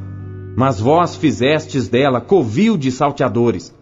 mas 0.56 0.80
vós 0.80 1.16
fizestes 1.16 1.88
dela 1.88 2.22
covil 2.22 2.78
de 2.78 2.92
salteadores. 2.92 3.76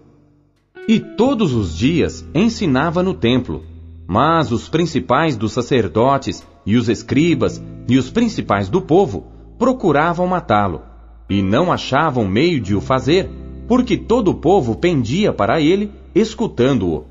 E 0.87 0.99
todos 0.99 1.53
os 1.53 1.75
dias 1.75 2.23
ensinava 2.33 3.01
no 3.01 3.13
templo. 3.13 3.63
Mas 4.07 4.51
os 4.51 4.69
principais 4.69 5.35
dos 5.35 5.51
sacerdotes, 5.51 6.45
e 6.65 6.75
os 6.75 6.89
escribas, 6.89 7.63
e 7.87 7.97
os 7.97 8.09
principais 8.11 8.69
do 8.69 8.81
povo 8.81 9.25
procuravam 9.57 10.27
matá-lo, 10.27 10.81
e 11.29 11.41
não 11.41 11.71
achavam 11.71 12.27
meio 12.27 12.59
de 12.59 12.75
o 12.75 12.81
fazer, 12.81 13.29
porque 13.67 13.97
todo 13.97 14.29
o 14.29 14.35
povo 14.35 14.75
pendia 14.75 15.33
para 15.33 15.59
ele, 15.59 15.91
escutando-o. 16.13 17.05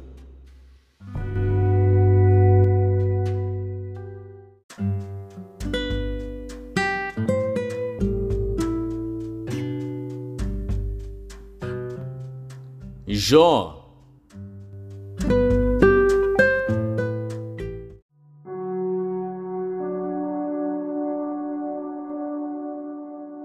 Jó 13.27 13.73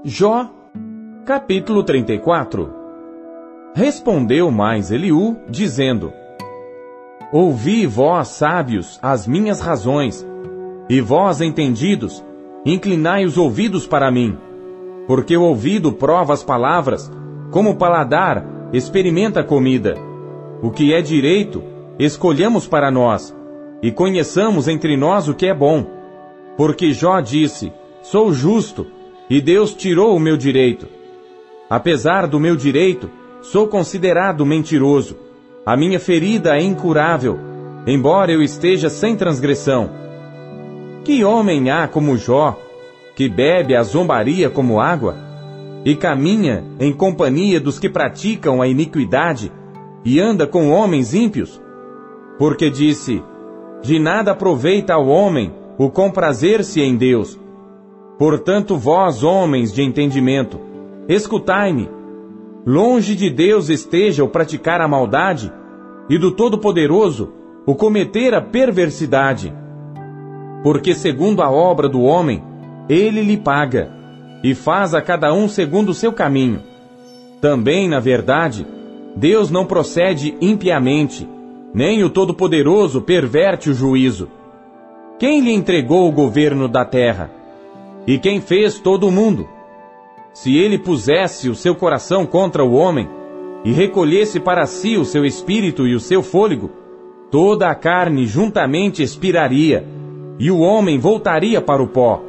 Jó, 0.04 0.50
capítulo 1.26 1.84
34 1.84 2.70
Respondeu 3.74 4.52
mais 4.52 4.92
Eliú, 4.92 5.38
dizendo: 5.50 6.12
Ouvi, 7.32 7.88
vós, 7.88 8.28
sábios, 8.28 9.00
as 9.02 9.26
minhas 9.26 9.62
razões, 9.62 10.28
e 10.90 11.00
vós, 11.00 11.40
entendidos, 11.40 12.22
inclinai 12.66 13.24
os 13.24 13.38
ouvidos 13.38 13.88
para 13.88 14.12
mim. 14.12 14.38
Porque 15.08 15.38
o 15.38 15.44
ouvido 15.44 15.94
prova 15.94 16.34
as 16.34 16.44
palavras, 16.44 17.10
como 17.50 17.70
o 17.70 17.76
paladar 17.78 18.59
experimenta 18.72 19.42
a 19.42 19.44
comida. 19.44 19.96
O 20.62 20.70
que 20.72 20.94
é 20.94 21.02
direito, 21.02 21.64
escolhamos 21.98 22.68
para 22.68 22.92
nós, 22.92 23.36
e 23.82 23.92
conheçamos 23.92 24.68
entre 24.68 24.98
nós 24.98 25.28
o 25.28 25.34
que 25.34 25.48
é 25.48 25.54
bom. 25.54 25.86
Porque 26.58 26.92
Jó 26.92 27.20
disse: 27.22 27.72
Sou 28.02 28.34
justo, 28.34 28.86
e 29.30 29.42
Deus 29.42 29.74
tirou 29.74 30.16
o 30.16 30.20
meu 30.20 30.36
direito. 30.36 30.88
Apesar 31.70 32.28
do 32.28 32.40
meu 32.40 32.56
direito, 32.56 33.10
sou 33.42 33.68
considerado 33.68 34.46
mentiroso. 34.46 35.18
A 35.66 35.78
minha 35.78 36.00
ferida 36.00 36.58
é 36.58 36.62
incurável, 36.62 37.38
embora 37.86 38.32
eu 38.32 38.42
esteja 38.42 38.90
sem 38.90 39.16
transgressão. 39.16 39.90
Que 41.04 41.24
homem 41.24 41.70
há 41.70 41.88
como 41.88 42.18
Jó, 42.18 42.60
que 43.16 43.30
bebe 43.30 43.76
a 43.76 43.84
zombaria 43.84 44.50
como 44.50 44.80
água, 44.80 45.29
e 45.86 45.96
caminha 45.96 46.64
em 46.80 46.92
companhia 46.92 47.60
dos 47.60 47.80
que 47.80 47.90
praticam 47.90 48.62
a 48.62 48.68
iniquidade, 48.68 49.52
e 50.04 50.20
anda 50.20 50.48
com 50.48 50.70
homens 50.70 51.14
ímpios? 51.14 51.62
Porque 52.38 52.70
disse: 52.70 53.24
De 53.82 54.00
nada 54.00 54.32
aproveita 54.32 54.94
ao 54.94 55.08
homem 55.08 55.54
o 55.78 55.90
comprazer-se 55.90 56.82
em 56.82 56.96
Deus. 56.96 57.40
Portanto, 58.18 58.78
vós, 58.78 59.24
homens 59.24 59.74
de 59.74 59.82
entendimento, 59.82 60.60
escutai-me. 61.08 61.90
Longe 62.66 63.16
de 63.16 63.30
Deus 63.30 63.70
esteja 63.70 64.24
o 64.24 64.28
praticar 64.28 64.82
a 64.82 64.88
maldade, 64.88 65.52
e 66.10 66.18
do 66.18 66.32
Todo-Poderoso 66.32 67.32
o 67.66 67.76
cometer 67.76 68.34
a 68.34 68.42
perversidade. 68.42 69.54
Porque, 70.64 70.94
segundo 70.94 71.42
a 71.42 71.50
obra 71.50 71.88
do 71.88 72.02
homem, 72.02 72.44
ele 72.90 73.22
lhe 73.22 73.38
paga, 73.38 73.99
e 74.44 74.56
faz 74.56 74.94
a 74.94 75.02
cada 75.02 75.34
um 75.34 75.48
segundo 75.48 75.90
o 75.90 75.94
seu 75.94 76.14
caminho. 76.14 76.62
Também, 77.42 77.88
na 77.88 78.00
verdade, 78.00 78.66
Deus 79.16 79.50
não 79.50 79.66
procede 79.66 80.36
impiamente, 80.42 81.28
nem 81.74 82.04
o 82.04 82.10
Todo-Poderoso 82.10 83.02
perverte 83.02 83.70
o 83.70 83.74
juízo. 83.74 84.30
Quem 85.18 85.42
lhe 85.42 85.52
entregou 85.52 86.08
o 86.08 86.12
governo 86.12 86.68
da 86.68 86.86
terra? 86.86 87.30
E 88.08 88.18
quem 88.18 88.40
fez 88.40 88.80
todo 88.80 89.08
o 89.08 89.12
mundo? 89.12 89.48
Se 90.34 90.56
ele 90.58 90.78
pusesse 90.78 91.50
o 91.50 91.56
seu 91.56 91.76
coração 91.76 92.26
contra 92.26 92.64
o 92.64 92.74
homem, 92.74 93.08
e 93.64 93.72
recolhesse 93.72 94.40
para 94.40 94.66
si 94.66 94.96
o 94.96 95.04
seu 95.04 95.26
espírito 95.26 95.86
e 95.86 95.94
o 95.94 96.00
seu 96.00 96.24
fôlego, 96.24 96.72
toda 97.30 97.70
a 97.70 97.76
carne 97.76 98.26
juntamente 98.26 99.04
expiraria, 99.04 99.86
e 100.40 100.50
o 100.50 100.60
homem 100.60 100.98
voltaria 100.98 101.60
para 101.62 101.84
o 101.84 101.88
pó. 101.88 102.29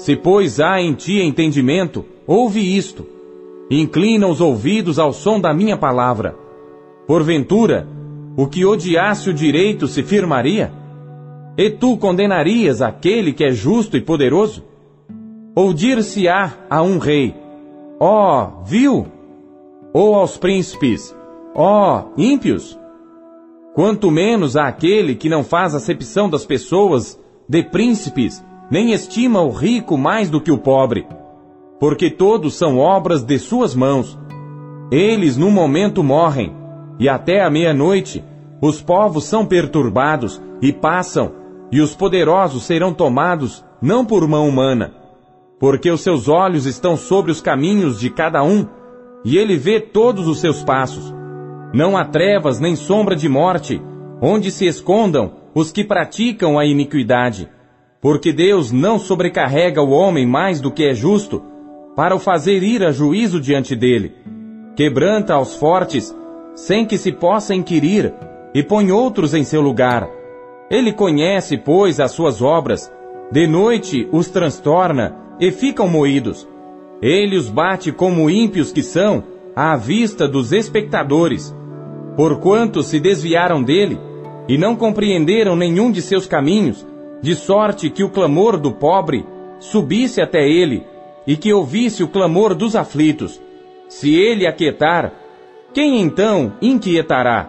Se, 0.00 0.16
pois, 0.16 0.58
há 0.60 0.80
em 0.80 0.94
ti 0.94 1.20
entendimento, 1.20 2.06
ouve 2.26 2.58
isto. 2.58 3.06
Inclina 3.70 4.26
os 4.26 4.40
ouvidos 4.40 4.98
ao 4.98 5.12
som 5.12 5.38
da 5.38 5.52
minha 5.52 5.76
palavra. 5.76 6.34
Porventura, 7.06 7.86
o 8.34 8.46
que 8.46 8.64
odiasse 8.64 9.28
o 9.28 9.34
direito 9.34 9.86
se 9.86 10.02
firmaria? 10.02 10.72
E 11.54 11.68
tu 11.68 11.98
condenarias 11.98 12.80
aquele 12.80 13.34
que 13.34 13.44
é 13.44 13.50
justo 13.52 13.94
e 13.94 14.00
poderoso? 14.00 14.64
Ou 15.54 15.74
dir-se-á 15.74 16.54
a 16.70 16.80
um 16.80 16.96
rei: 16.96 17.34
Ó, 18.00 18.42
oh, 18.42 18.64
viu? 18.64 19.06
Ou 19.92 20.14
aos 20.14 20.38
príncipes: 20.38 21.14
Ó, 21.54 21.98
oh, 21.98 22.18
ímpios? 22.18 22.78
Quanto 23.74 24.10
menos 24.10 24.56
àquele 24.56 25.14
que 25.14 25.28
não 25.28 25.44
faz 25.44 25.74
acepção 25.74 26.30
das 26.30 26.46
pessoas, 26.46 27.20
de 27.46 27.62
príncipes, 27.62 28.42
nem 28.70 28.92
estima 28.92 29.40
o 29.40 29.50
rico 29.50 29.98
mais 29.98 30.30
do 30.30 30.40
que 30.40 30.52
o 30.52 30.58
pobre, 30.58 31.06
porque 31.80 32.10
todos 32.10 32.54
são 32.54 32.78
obras 32.78 33.24
de 33.24 33.38
suas 33.38 33.74
mãos. 33.74 34.18
Eles 34.92 35.36
num 35.36 35.50
momento 35.50 36.02
morrem, 36.02 36.54
e 36.98 37.08
até 37.08 37.42
a 37.42 37.50
meia-noite 37.50 38.24
os 38.62 38.80
povos 38.80 39.24
são 39.24 39.44
perturbados 39.44 40.40
e 40.62 40.72
passam, 40.72 41.32
e 41.72 41.80
os 41.80 41.94
poderosos 41.94 42.64
serão 42.64 42.92
tomados 42.92 43.64
não 43.80 44.04
por 44.04 44.26
mão 44.28 44.46
humana, 44.48 44.92
porque 45.58 45.90
os 45.90 46.02
seus 46.02 46.28
olhos 46.28 46.66
estão 46.66 46.96
sobre 46.96 47.30
os 47.30 47.40
caminhos 47.40 47.98
de 47.98 48.10
cada 48.10 48.42
um, 48.42 48.66
e 49.24 49.36
ele 49.36 49.56
vê 49.56 49.80
todos 49.80 50.28
os 50.28 50.40
seus 50.40 50.62
passos. 50.62 51.14
Não 51.72 51.96
há 51.96 52.04
trevas 52.04 52.60
nem 52.60 52.76
sombra 52.76 53.16
de 53.16 53.28
morte, 53.28 53.80
onde 54.20 54.50
se 54.50 54.66
escondam 54.66 55.32
os 55.54 55.72
que 55.72 55.84
praticam 55.84 56.58
a 56.58 56.66
iniquidade. 56.66 57.48
Porque 58.00 58.32
Deus 58.32 58.72
não 58.72 58.98
sobrecarrega 58.98 59.82
o 59.82 59.90
homem 59.90 60.26
mais 60.26 60.60
do 60.60 60.70
que 60.70 60.84
é 60.84 60.94
justo, 60.94 61.42
para 61.94 62.14
o 62.14 62.18
fazer 62.18 62.62
ir 62.62 62.82
a 62.82 62.90
juízo 62.90 63.40
diante 63.40 63.76
dele. 63.76 64.14
Quebranta 64.74 65.34
aos 65.34 65.54
fortes, 65.56 66.16
sem 66.54 66.86
que 66.86 66.96
se 66.96 67.12
possa 67.12 67.54
inquirir, 67.54 68.14
e 68.54 68.62
põe 68.62 68.90
outros 68.90 69.34
em 69.34 69.44
seu 69.44 69.60
lugar. 69.60 70.08
Ele 70.70 70.92
conhece, 70.92 71.58
pois, 71.58 72.00
as 72.00 72.12
suas 72.12 72.40
obras, 72.40 72.90
de 73.30 73.46
noite 73.46 74.08
os 74.10 74.28
transtorna 74.28 75.14
e 75.38 75.50
ficam 75.50 75.86
moídos. 75.86 76.48
Ele 77.02 77.36
os 77.36 77.50
bate 77.50 77.92
como 77.92 78.30
ímpios 78.30 78.72
que 78.72 78.82
são, 78.82 79.22
à 79.54 79.76
vista 79.76 80.26
dos 80.26 80.52
espectadores. 80.52 81.54
Porquanto 82.16 82.82
se 82.82 82.98
desviaram 82.98 83.62
dele, 83.62 83.98
e 84.48 84.56
não 84.56 84.74
compreenderam 84.74 85.54
nenhum 85.54 85.90
de 85.90 86.00
seus 86.00 86.26
caminhos, 86.26 86.86
de 87.22 87.34
sorte 87.34 87.90
que 87.90 88.02
o 88.02 88.10
clamor 88.10 88.58
do 88.58 88.72
pobre 88.72 89.26
subisse 89.58 90.20
até 90.20 90.48
ele, 90.48 90.86
e 91.26 91.36
que 91.36 91.52
ouvisse 91.52 92.02
o 92.02 92.08
clamor 92.08 92.54
dos 92.54 92.74
aflitos. 92.74 93.40
Se 93.88 94.14
ele 94.14 94.46
aquietar, 94.46 95.12
quem 95.72 96.00
então 96.00 96.54
inquietará? 96.60 97.48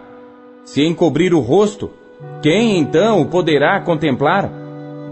Se 0.64 0.84
encobrir 0.84 1.34
o 1.34 1.40
rosto, 1.40 1.90
quem 2.42 2.78
então 2.78 3.22
o 3.22 3.26
poderá 3.26 3.80
contemplar? 3.80 4.52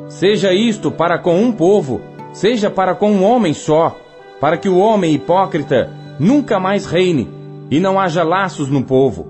Seja 0.08 0.54
isto 0.54 0.92
para 0.92 1.18
com 1.18 1.42
um 1.42 1.52
povo, 1.52 2.02
seja 2.34 2.70
para 2.70 2.94
com 2.94 3.12
um 3.12 3.24
homem 3.24 3.54
só, 3.54 3.96
para 4.40 4.58
que 4.58 4.70
o 4.70 4.78
homem 4.78 5.14
hipócrita 5.14 5.90
nunca 6.20 6.60
mais 6.60 6.86
reine 6.86 7.30
e 7.72 7.80
não 7.80 8.00
haja 8.00 8.24
laços 8.24 8.70
no 8.70 8.84
povo. 8.84 9.28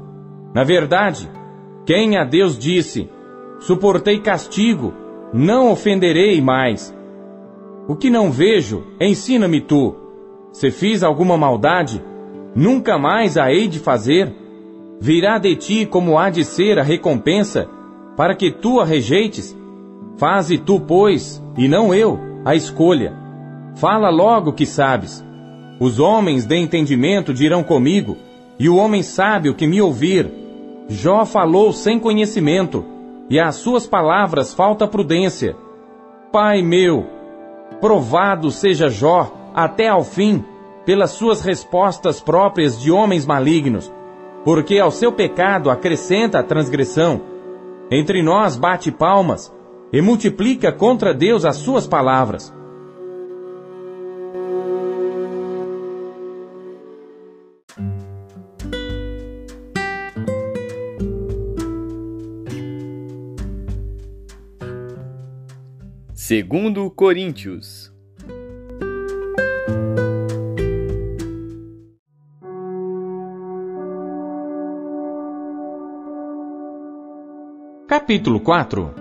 Na 0.53 0.63
verdade, 0.63 1.29
quem 1.85 2.17
a 2.17 2.23
Deus 2.23 2.57
disse: 2.57 3.09
Suportei 3.59 4.19
castigo, 4.19 4.93
não 5.33 5.71
ofenderei 5.71 6.41
mais. 6.41 6.95
O 7.87 7.95
que 7.95 8.09
não 8.09 8.31
vejo, 8.31 8.83
ensina-me 8.99 9.61
tu. 9.61 9.95
Se 10.51 10.71
fiz 10.71 11.03
alguma 11.03 11.37
maldade, 11.37 12.03
nunca 12.55 12.97
mais 12.97 13.37
a 13.37 13.51
hei 13.51 13.67
de 13.67 13.79
fazer. 13.79 14.33
Virá 14.99 15.37
de 15.37 15.55
ti 15.55 15.85
como 15.85 16.17
há 16.17 16.29
de 16.29 16.43
ser 16.43 16.77
a 16.79 16.83
recompensa, 16.83 17.67
para 18.17 18.35
que 18.35 18.51
tu 18.51 18.79
a 18.79 18.85
rejeites. 18.85 19.57
Faze 20.17 20.57
tu, 20.57 20.79
pois, 20.79 21.41
e 21.57 21.67
não 21.67 21.93
eu 21.93 22.19
a 22.43 22.55
escolha. 22.55 23.13
Fala 23.75 24.09
logo 24.09 24.53
que 24.53 24.65
sabes. 24.65 25.23
Os 25.79 25.99
homens 25.99 26.45
de 26.45 26.57
entendimento 26.57 27.33
dirão 27.33 27.63
comigo, 27.63 28.17
e 28.59 28.67
o 28.67 28.75
homem 28.75 29.01
sábio 29.01 29.55
que 29.55 29.65
me 29.65 29.81
ouvir. 29.81 30.29
Jó 30.89 31.23
falou 31.25 31.71
sem 31.71 31.99
conhecimento, 31.99 32.83
e 33.29 33.39
às 33.39 33.55
suas 33.55 33.85
palavras 33.85 34.53
falta 34.53 34.87
prudência. 34.87 35.55
Pai 36.31 36.61
meu, 36.61 37.05
provado 37.79 38.49
seja 38.51 38.89
Jó 38.89 39.31
até 39.53 39.87
ao 39.87 40.03
fim, 40.03 40.43
pelas 40.85 41.11
suas 41.11 41.41
respostas 41.41 42.19
próprias 42.19 42.79
de 42.79 42.91
homens 42.91 43.25
malignos, 43.25 43.91
porque 44.43 44.79
ao 44.79 44.91
seu 44.91 45.11
pecado 45.11 45.69
acrescenta 45.69 46.39
a 46.39 46.43
transgressão. 46.43 47.21
Entre 47.91 48.23
nós 48.23 48.57
bate 48.57 48.91
palmas, 48.91 49.53
e 49.91 50.01
multiplica 50.01 50.71
contra 50.71 51.13
Deus 51.13 51.45
as 51.45 51.57
suas 51.57 51.87
palavras. 51.87 52.53
Segundo 66.29 66.91
Coríntios. 66.91 67.91
Capítulo 77.87 78.39
4. 78.41 78.93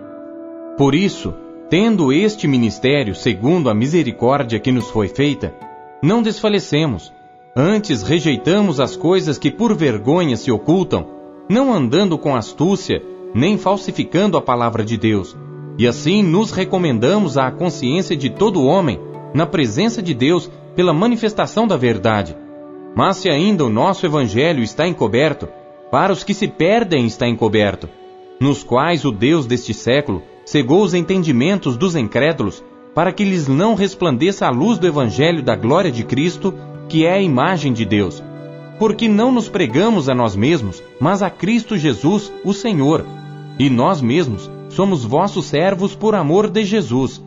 Por 0.78 0.94
isso, 0.94 1.34
tendo 1.68 2.10
este 2.14 2.48
ministério 2.48 3.14
segundo 3.14 3.68
a 3.68 3.74
misericórdia 3.74 4.58
que 4.58 4.72
nos 4.72 4.88
foi 4.88 5.08
feita, 5.08 5.54
não 6.02 6.22
desfalecemos, 6.22 7.12
antes 7.54 8.02
rejeitamos 8.02 8.80
as 8.80 8.96
coisas 8.96 9.36
que 9.36 9.50
por 9.50 9.76
vergonha 9.76 10.38
se 10.38 10.50
ocultam, 10.50 11.06
não 11.46 11.74
andando 11.74 12.16
com 12.16 12.34
astúcia, 12.34 13.02
nem 13.34 13.58
falsificando 13.58 14.38
a 14.38 14.40
palavra 14.40 14.82
de 14.82 14.96
Deus, 14.96 15.36
e 15.78 15.86
assim 15.86 16.24
nos 16.24 16.50
recomendamos 16.50 17.38
à 17.38 17.52
consciência 17.52 18.16
de 18.16 18.28
todo 18.28 18.64
homem, 18.64 18.98
na 19.32 19.46
presença 19.46 20.02
de 20.02 20.12
Deus, 20.12 20.50
pela 20.74 20.92
manifestação 20.92 21.68
da 21.68 21.76
verdade. 21.76 22.36
Mas 22.96 23.18
se 23.18 23.30
ainda 23.30 23.64
o 23.64 23.70
nosso 23.70 24.04
evangelho 24.04 24.60
está 24.60 24.88
encoberto, 24.88 25.48
para 25.88 26.12
os 26.12 26.24
que 26.24 26.34
se 26.34 26.48
perdem 26.48 27.06
está 27.06 27.28
encoberto, 27.28 27.88
nos 28.40 28.64
quais 28.64 29.04
o 29.04 29.12
Deus 29.12 29.46
deste 29.46 29.72
século 29.72 30.22
cegou 30.44 30.82
os 30.82 30.94
entendimentos 30.94 31.76
dos 31.76 31.94
incrédulos, 31.94 32.64
para 32.92 33.12
que 33.12 33.22
lhes 33.22 33.46
não 33.46 33.76
resplandeça 33.76 34.46
a 34.46 34.50
luz 34.50 34.78
do 34.78 34.86
Evangelho 34.86 35.42
da 35.42 35.54
glória 35.54 35.92
de 35.92 36.02
Cristo, 36.02 36.52
que 36.88 37.06
é 37.06 37.12
a 37.12 37.22
imagem 37.22 37.72
de 37.72 37.84
Deus. 37.84 38.22
Porque 38.80 39.06
não 39.06 39.30
nos 39.30 39.48
pregamos 39.48 40.08
a 40.08 40.14
nós 40.14 40.34
mesmos, 40.34 40.82
mas 40.98 41.22
a 41.22 41.30
Cristo 41.30 41.76
Jesus, 41.76 42.32
o 42.44 42.52
Senhor. 42.52 43.04
E 43.58 43.70
nós 43.70 44.00
mesmos 44.00 44.50
somos 44.68 45.04
vossos 45.04 45.46
servos 45.46 45.94
por 45.94 46.14
amor 46.14 46.50
de 46.50 46.64
Jesus. 46.64 47.22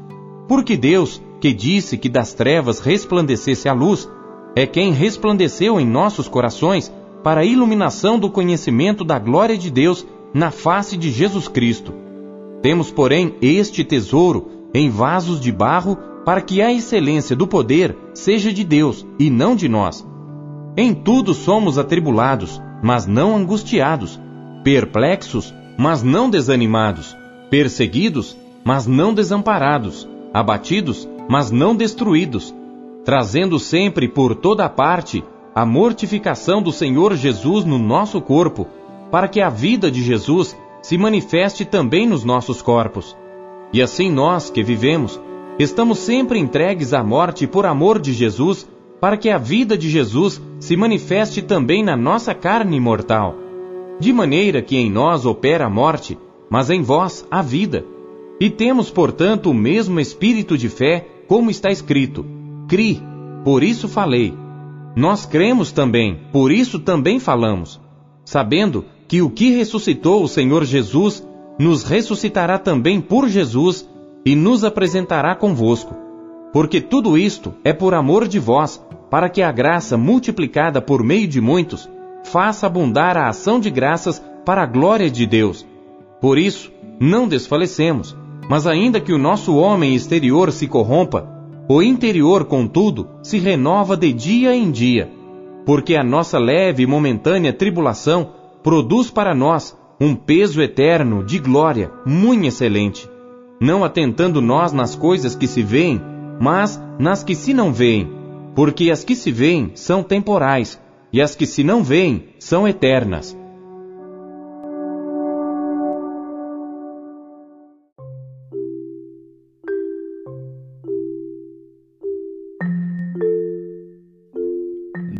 Porque 0.48 0.78
Deus, 0.78 1.22
que 1.40 1.54
disse 1.54 1.98
que 1.98 2.10
das 2.10 2.34
trevas 2.34 2.80
resplandecesse 2.80 3.68
a 3.68 3.74
luz, 3.74 4.10
é 4.56 4.66
quem 4.66 4.92
resplandeceu 4.92 5.80
em 5.80 5.86
nossos 5.86 6.28
corações 6.28 6.92
para 7.24 7.42
a 7.42 7.46
iluminação 7.46 8.20
do 8.20 8.30
conhecimento 8.30 9.04
da 9.04 9.18
glória 9.18 9.58
de 9.58 9.70
Deus 9.70 10.06
na 10.34 10.52
face 10.52 10.98
de 10.98 11.10
Jesus 11.10 11.48
Cristo. 11.48 11.94
Temos, 12.62 12.92
porém, 12.92 13.36
este 13.42 13.84
tesouro 13.84 14.50
em 14.74 14.90
vasos 14.90 15.40
de 15.40 15.52
barro 15.52 15.98
para 16.26 16.42
que 16.42 16.62
a 16.62 16.72
excelência 16.72 17.36
do 17.36 17.48
poder 17.48 17.98
seja 18.14 18.54
de 18.54 18.64
Deus 18.64 19.06
e 19.18 19.30
não 19.30 19.56
de 19.56 19.68
nós. 19.68 20.06
Em 20.78 20.94
tudo 20.94 21.34
somos 21.34 21.78
atribulados, 21.78 22.62
mas 22.84 23.06
não 23.06 23.36
angustiados, 23.36 24.20
perplexos, 24.64 25.54
mas 25.78 26.04
não 26.04 26.30
desanimados, 26.30 27.18
perseguidos, 27.52 28.36
mas 28.64 28.88
não 28.88 29.14
desamparados, 29.14 30.08
abatidos, 30.34 31.08
mas 31.28 31.52
não 31.52 31.76
destruídos, 31.76 32.56
trazendo 33.04 33.60
sempre 33.60 34.08
por 34.08 34.34
toda 34.36 34.70
parte 34.70 35.22
a 35.54 35.66
mortificação 35.66 36.62
do 36.62 36.72
Senhor 36.72 37.14
Jesus 37.14 37.66
no 37.66 37.78
nosso 37.78 38.22
corpo, 38.22 38.68
para 39.12 39.28
que 39.28 39.42
a 39.42 39.50
vida 39.50 39.92
de 39.92 40.02
Jesus 40.02 40.58
se 40.82 40.98
manifeste 40.98 41.66
também 41.66 42.08
nos 42.08 42.24
nossos 42.24 42.62
corpos. 42.62 43.18
E 43.74 43.82
assim 43.82 44.10
nós 44.10 44.50
que 44.50 44.64
vivemos, 44.64 45.20
estamos 45.60 46.00
sempre 46.00 46.40
entregues 46.40 46.94
à 46.94 47.04
morte 47.04 47.46
por 47.46 47.66
amor 47.66 48.00
de 48.00 48.14
Jesus, 48.14 48.66
para 49.02 49.18
que 49.18 49.30
a 49.30 49.38
vida 49.38 49.78
de 49.78 49.90
Jesus 49.90 50.42
se 50.58 50.78
manifeste 50.78 51.42
também 51.42 51.84
na 51.84 51.98
nossa 51.98 52.34
carne 52.34 52.80
mortal. 52.80 53.36
De 54.00 54.14
maneira 54.14 54.62
que 54.62 54.78
em 54.78 54.90
nós 54.90 55.26
opera 55.26 55.66
a 55.66 55.70
morte, 55.70 56.18
mas 56.52 56.70
em 56.70 56.82
vós 56.82 57.26
a 57.32 57.42
vida. 57.42 57.86
E 58.38 58.50
temos, 58.50 58.92
portanto, 58.92 59.50
o 59.50 59.54
mesmo 59.54 60.02
espírito 60.02 60.58
de 60.58 60.68
fé, 60.68 61.08
como 61.26 61.50
está 61.50 61.72
escrito: 61.72 62.26
Cri, 62.68 63.02
por 63.46 63.64
isso 63.64 63.88
falei. 63.88 64.34
Nós 64.94 65.26
cremos 65.26 65.72
também, 65.72 66.20
por 66.34 66.52
isso 66.52 66.78
também 66.78 67.18
falamos, 67.18 67.80
sabendo 68.26 68.84
que 69.08 69.22
o 69.22 69.30
que 69.30 69.52
ressuscitou 69.52 70.22
o 70.22 70.28
Senhor 70.28 70.66
Jesus 70.66 71.26
nos 71.58 71.84
ressuscitará 71.84 72.60
também 72.60 73.00
por 73.00 73.30
Jesus 73.30 73.88
e 74.26 74.36
nos 74.36 74.66
apresentará 74.66 75.34
convosco. 75.34 75.96
Porque 76.52 76.82
tudo 76.82 77.18
isto 77.18 77.54
é 77.64 77.72
por 77.72 77.94
amor 77.94 78.28
de 78.28 78.40
vós, 78.40 78.84
para 79.10 79.30
que 79.30 79.42
a 79.42 79.52
graça 79.52 79.98
multiplicada 79.98 80.82
por 80.82 81.02
meio 81.02 81.28
de 81.28 81.40
muitos 81.40 81.90
faça 82.26 82.68
abundar 82.68 83.16
a 83.16 83.30
ação 83.30 83.58
de 83.58 83.70
graças 83.70 84.22
para 84.46 84.64
a 84.64 84.66
glória 84.66 85.10
de 85.10 85.26
Deus. 85.26 85.66
Por 86.22 86.38
isso, 86.38 86.72
não 87.00 87.28
desfalecemos, 87.28 88.16
mas 88.48 88.68
ainda 88.68 89.02
que 89.02 89.12
o 89.12 89.18
nosso 89.18 89.56
homem 89.56 89.96
exterior 89.96 90.52
se 90.52 90.68
corrompa, 90.68 91.28
o 91.68 91.82
interior, 91.82 92.46
contudo, 92.46 93.10
se 93.24 93.40
renova 93.40 93.98
de 93.98 94.14
dia 94.14 94.54
em 94.54 94.70
dia, 94.70 95.10
porque 95.66 95.96
a 95.96 96.04
nossa 96.04 96.38
leve 96.38 96.84
e 96.84 96.88
momentânea 96.88 97.52
tribulação 97.52 98.34
produz 98.62 99.10
para 99.10 99.34
nós 99.34 99.76
um 100.00 100.16
peso 100.16 100.62
eterno 100.62 101.24
de 101.24 101.40
glória 101.40 101.92
muito 102.06 102.46
excelente, 102.46 103.10
não 103.60 103.84
atentando 103.84 104.42
nós 104.42 104.72
nas 104.72 104.96
coisas 104.96 105.36
que 105.36 105.48
se 105.48 105.64
veem, 105.64 106.02
mas 106.40 106.82
nas 107.00 107.24
que 107.24 107.34
se 107.34 107.54
não 107.54 107.74
veem, 107.74 108.12
porque 108.54 108.92
as 108.92 109.04
que 109.04 109.16
se 109.16 109.32
veem 109.32 109.72
são 109.76 110.04
temporais, 110.04 110.80
e 111.12 111.22
as 111.22 111.36
que 111.36 111.46
se 111.46 111.64
não 111.64 111.84
veem 111.84 112.26
são 112.38 112.68
eternas. 112.68 113.38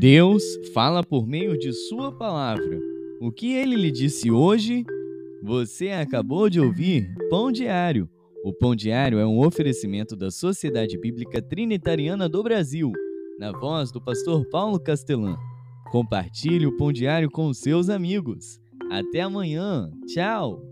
Deus 0.02 0.44
fala 0.74 1.04
por 1.04 1.28
meio 1.28 1.56
de 1.56 1.72
Sua 1.72 2.12
palavra. 2.12 2.82
O 3.20 3.32
que 3.32 3.54
ele 3.54 3.76
lhe 3.76 3.92
disse 3.92 4.32
hoje? 4.32 4.84
Você 5.44 5.90
acabou 5.90 6.50
de 6.50 6.60
ouvir 6.60 7.08
Pão 7.30 7.52
Diário. 7.52 8.10
O 8.44 8.52
Pão 8.52 8.76
Diário 8.76 9.20
é 9.20 9.28
um 9.28 9.40
oferecimento 9.46 10.16
da 10.16 10.32
Sociedade 10.32 10.98
Bíblica 10.98 11.40
Trinitariana 11.40 12.28
do 12.28 12.42
Brasil, 12.42 12.92
na 13.38 13.52
voz 13.52 13.92
do 13.92 14.02
pastor 14.02 14.44
Paulo 14.50 14.80
Castelã. 14.80 15.38
Compartilhe 15.92 16.66
o 16.66 16.76
Pão 16.78 16.92
Diário 16.92 17.30
com 17.30 17.54
seus 17.54 17.88
amigos. 17.88 18.60
Até 18.90 19.22
amanhã. 19.22 19.88
Tchau! 20.08 20.71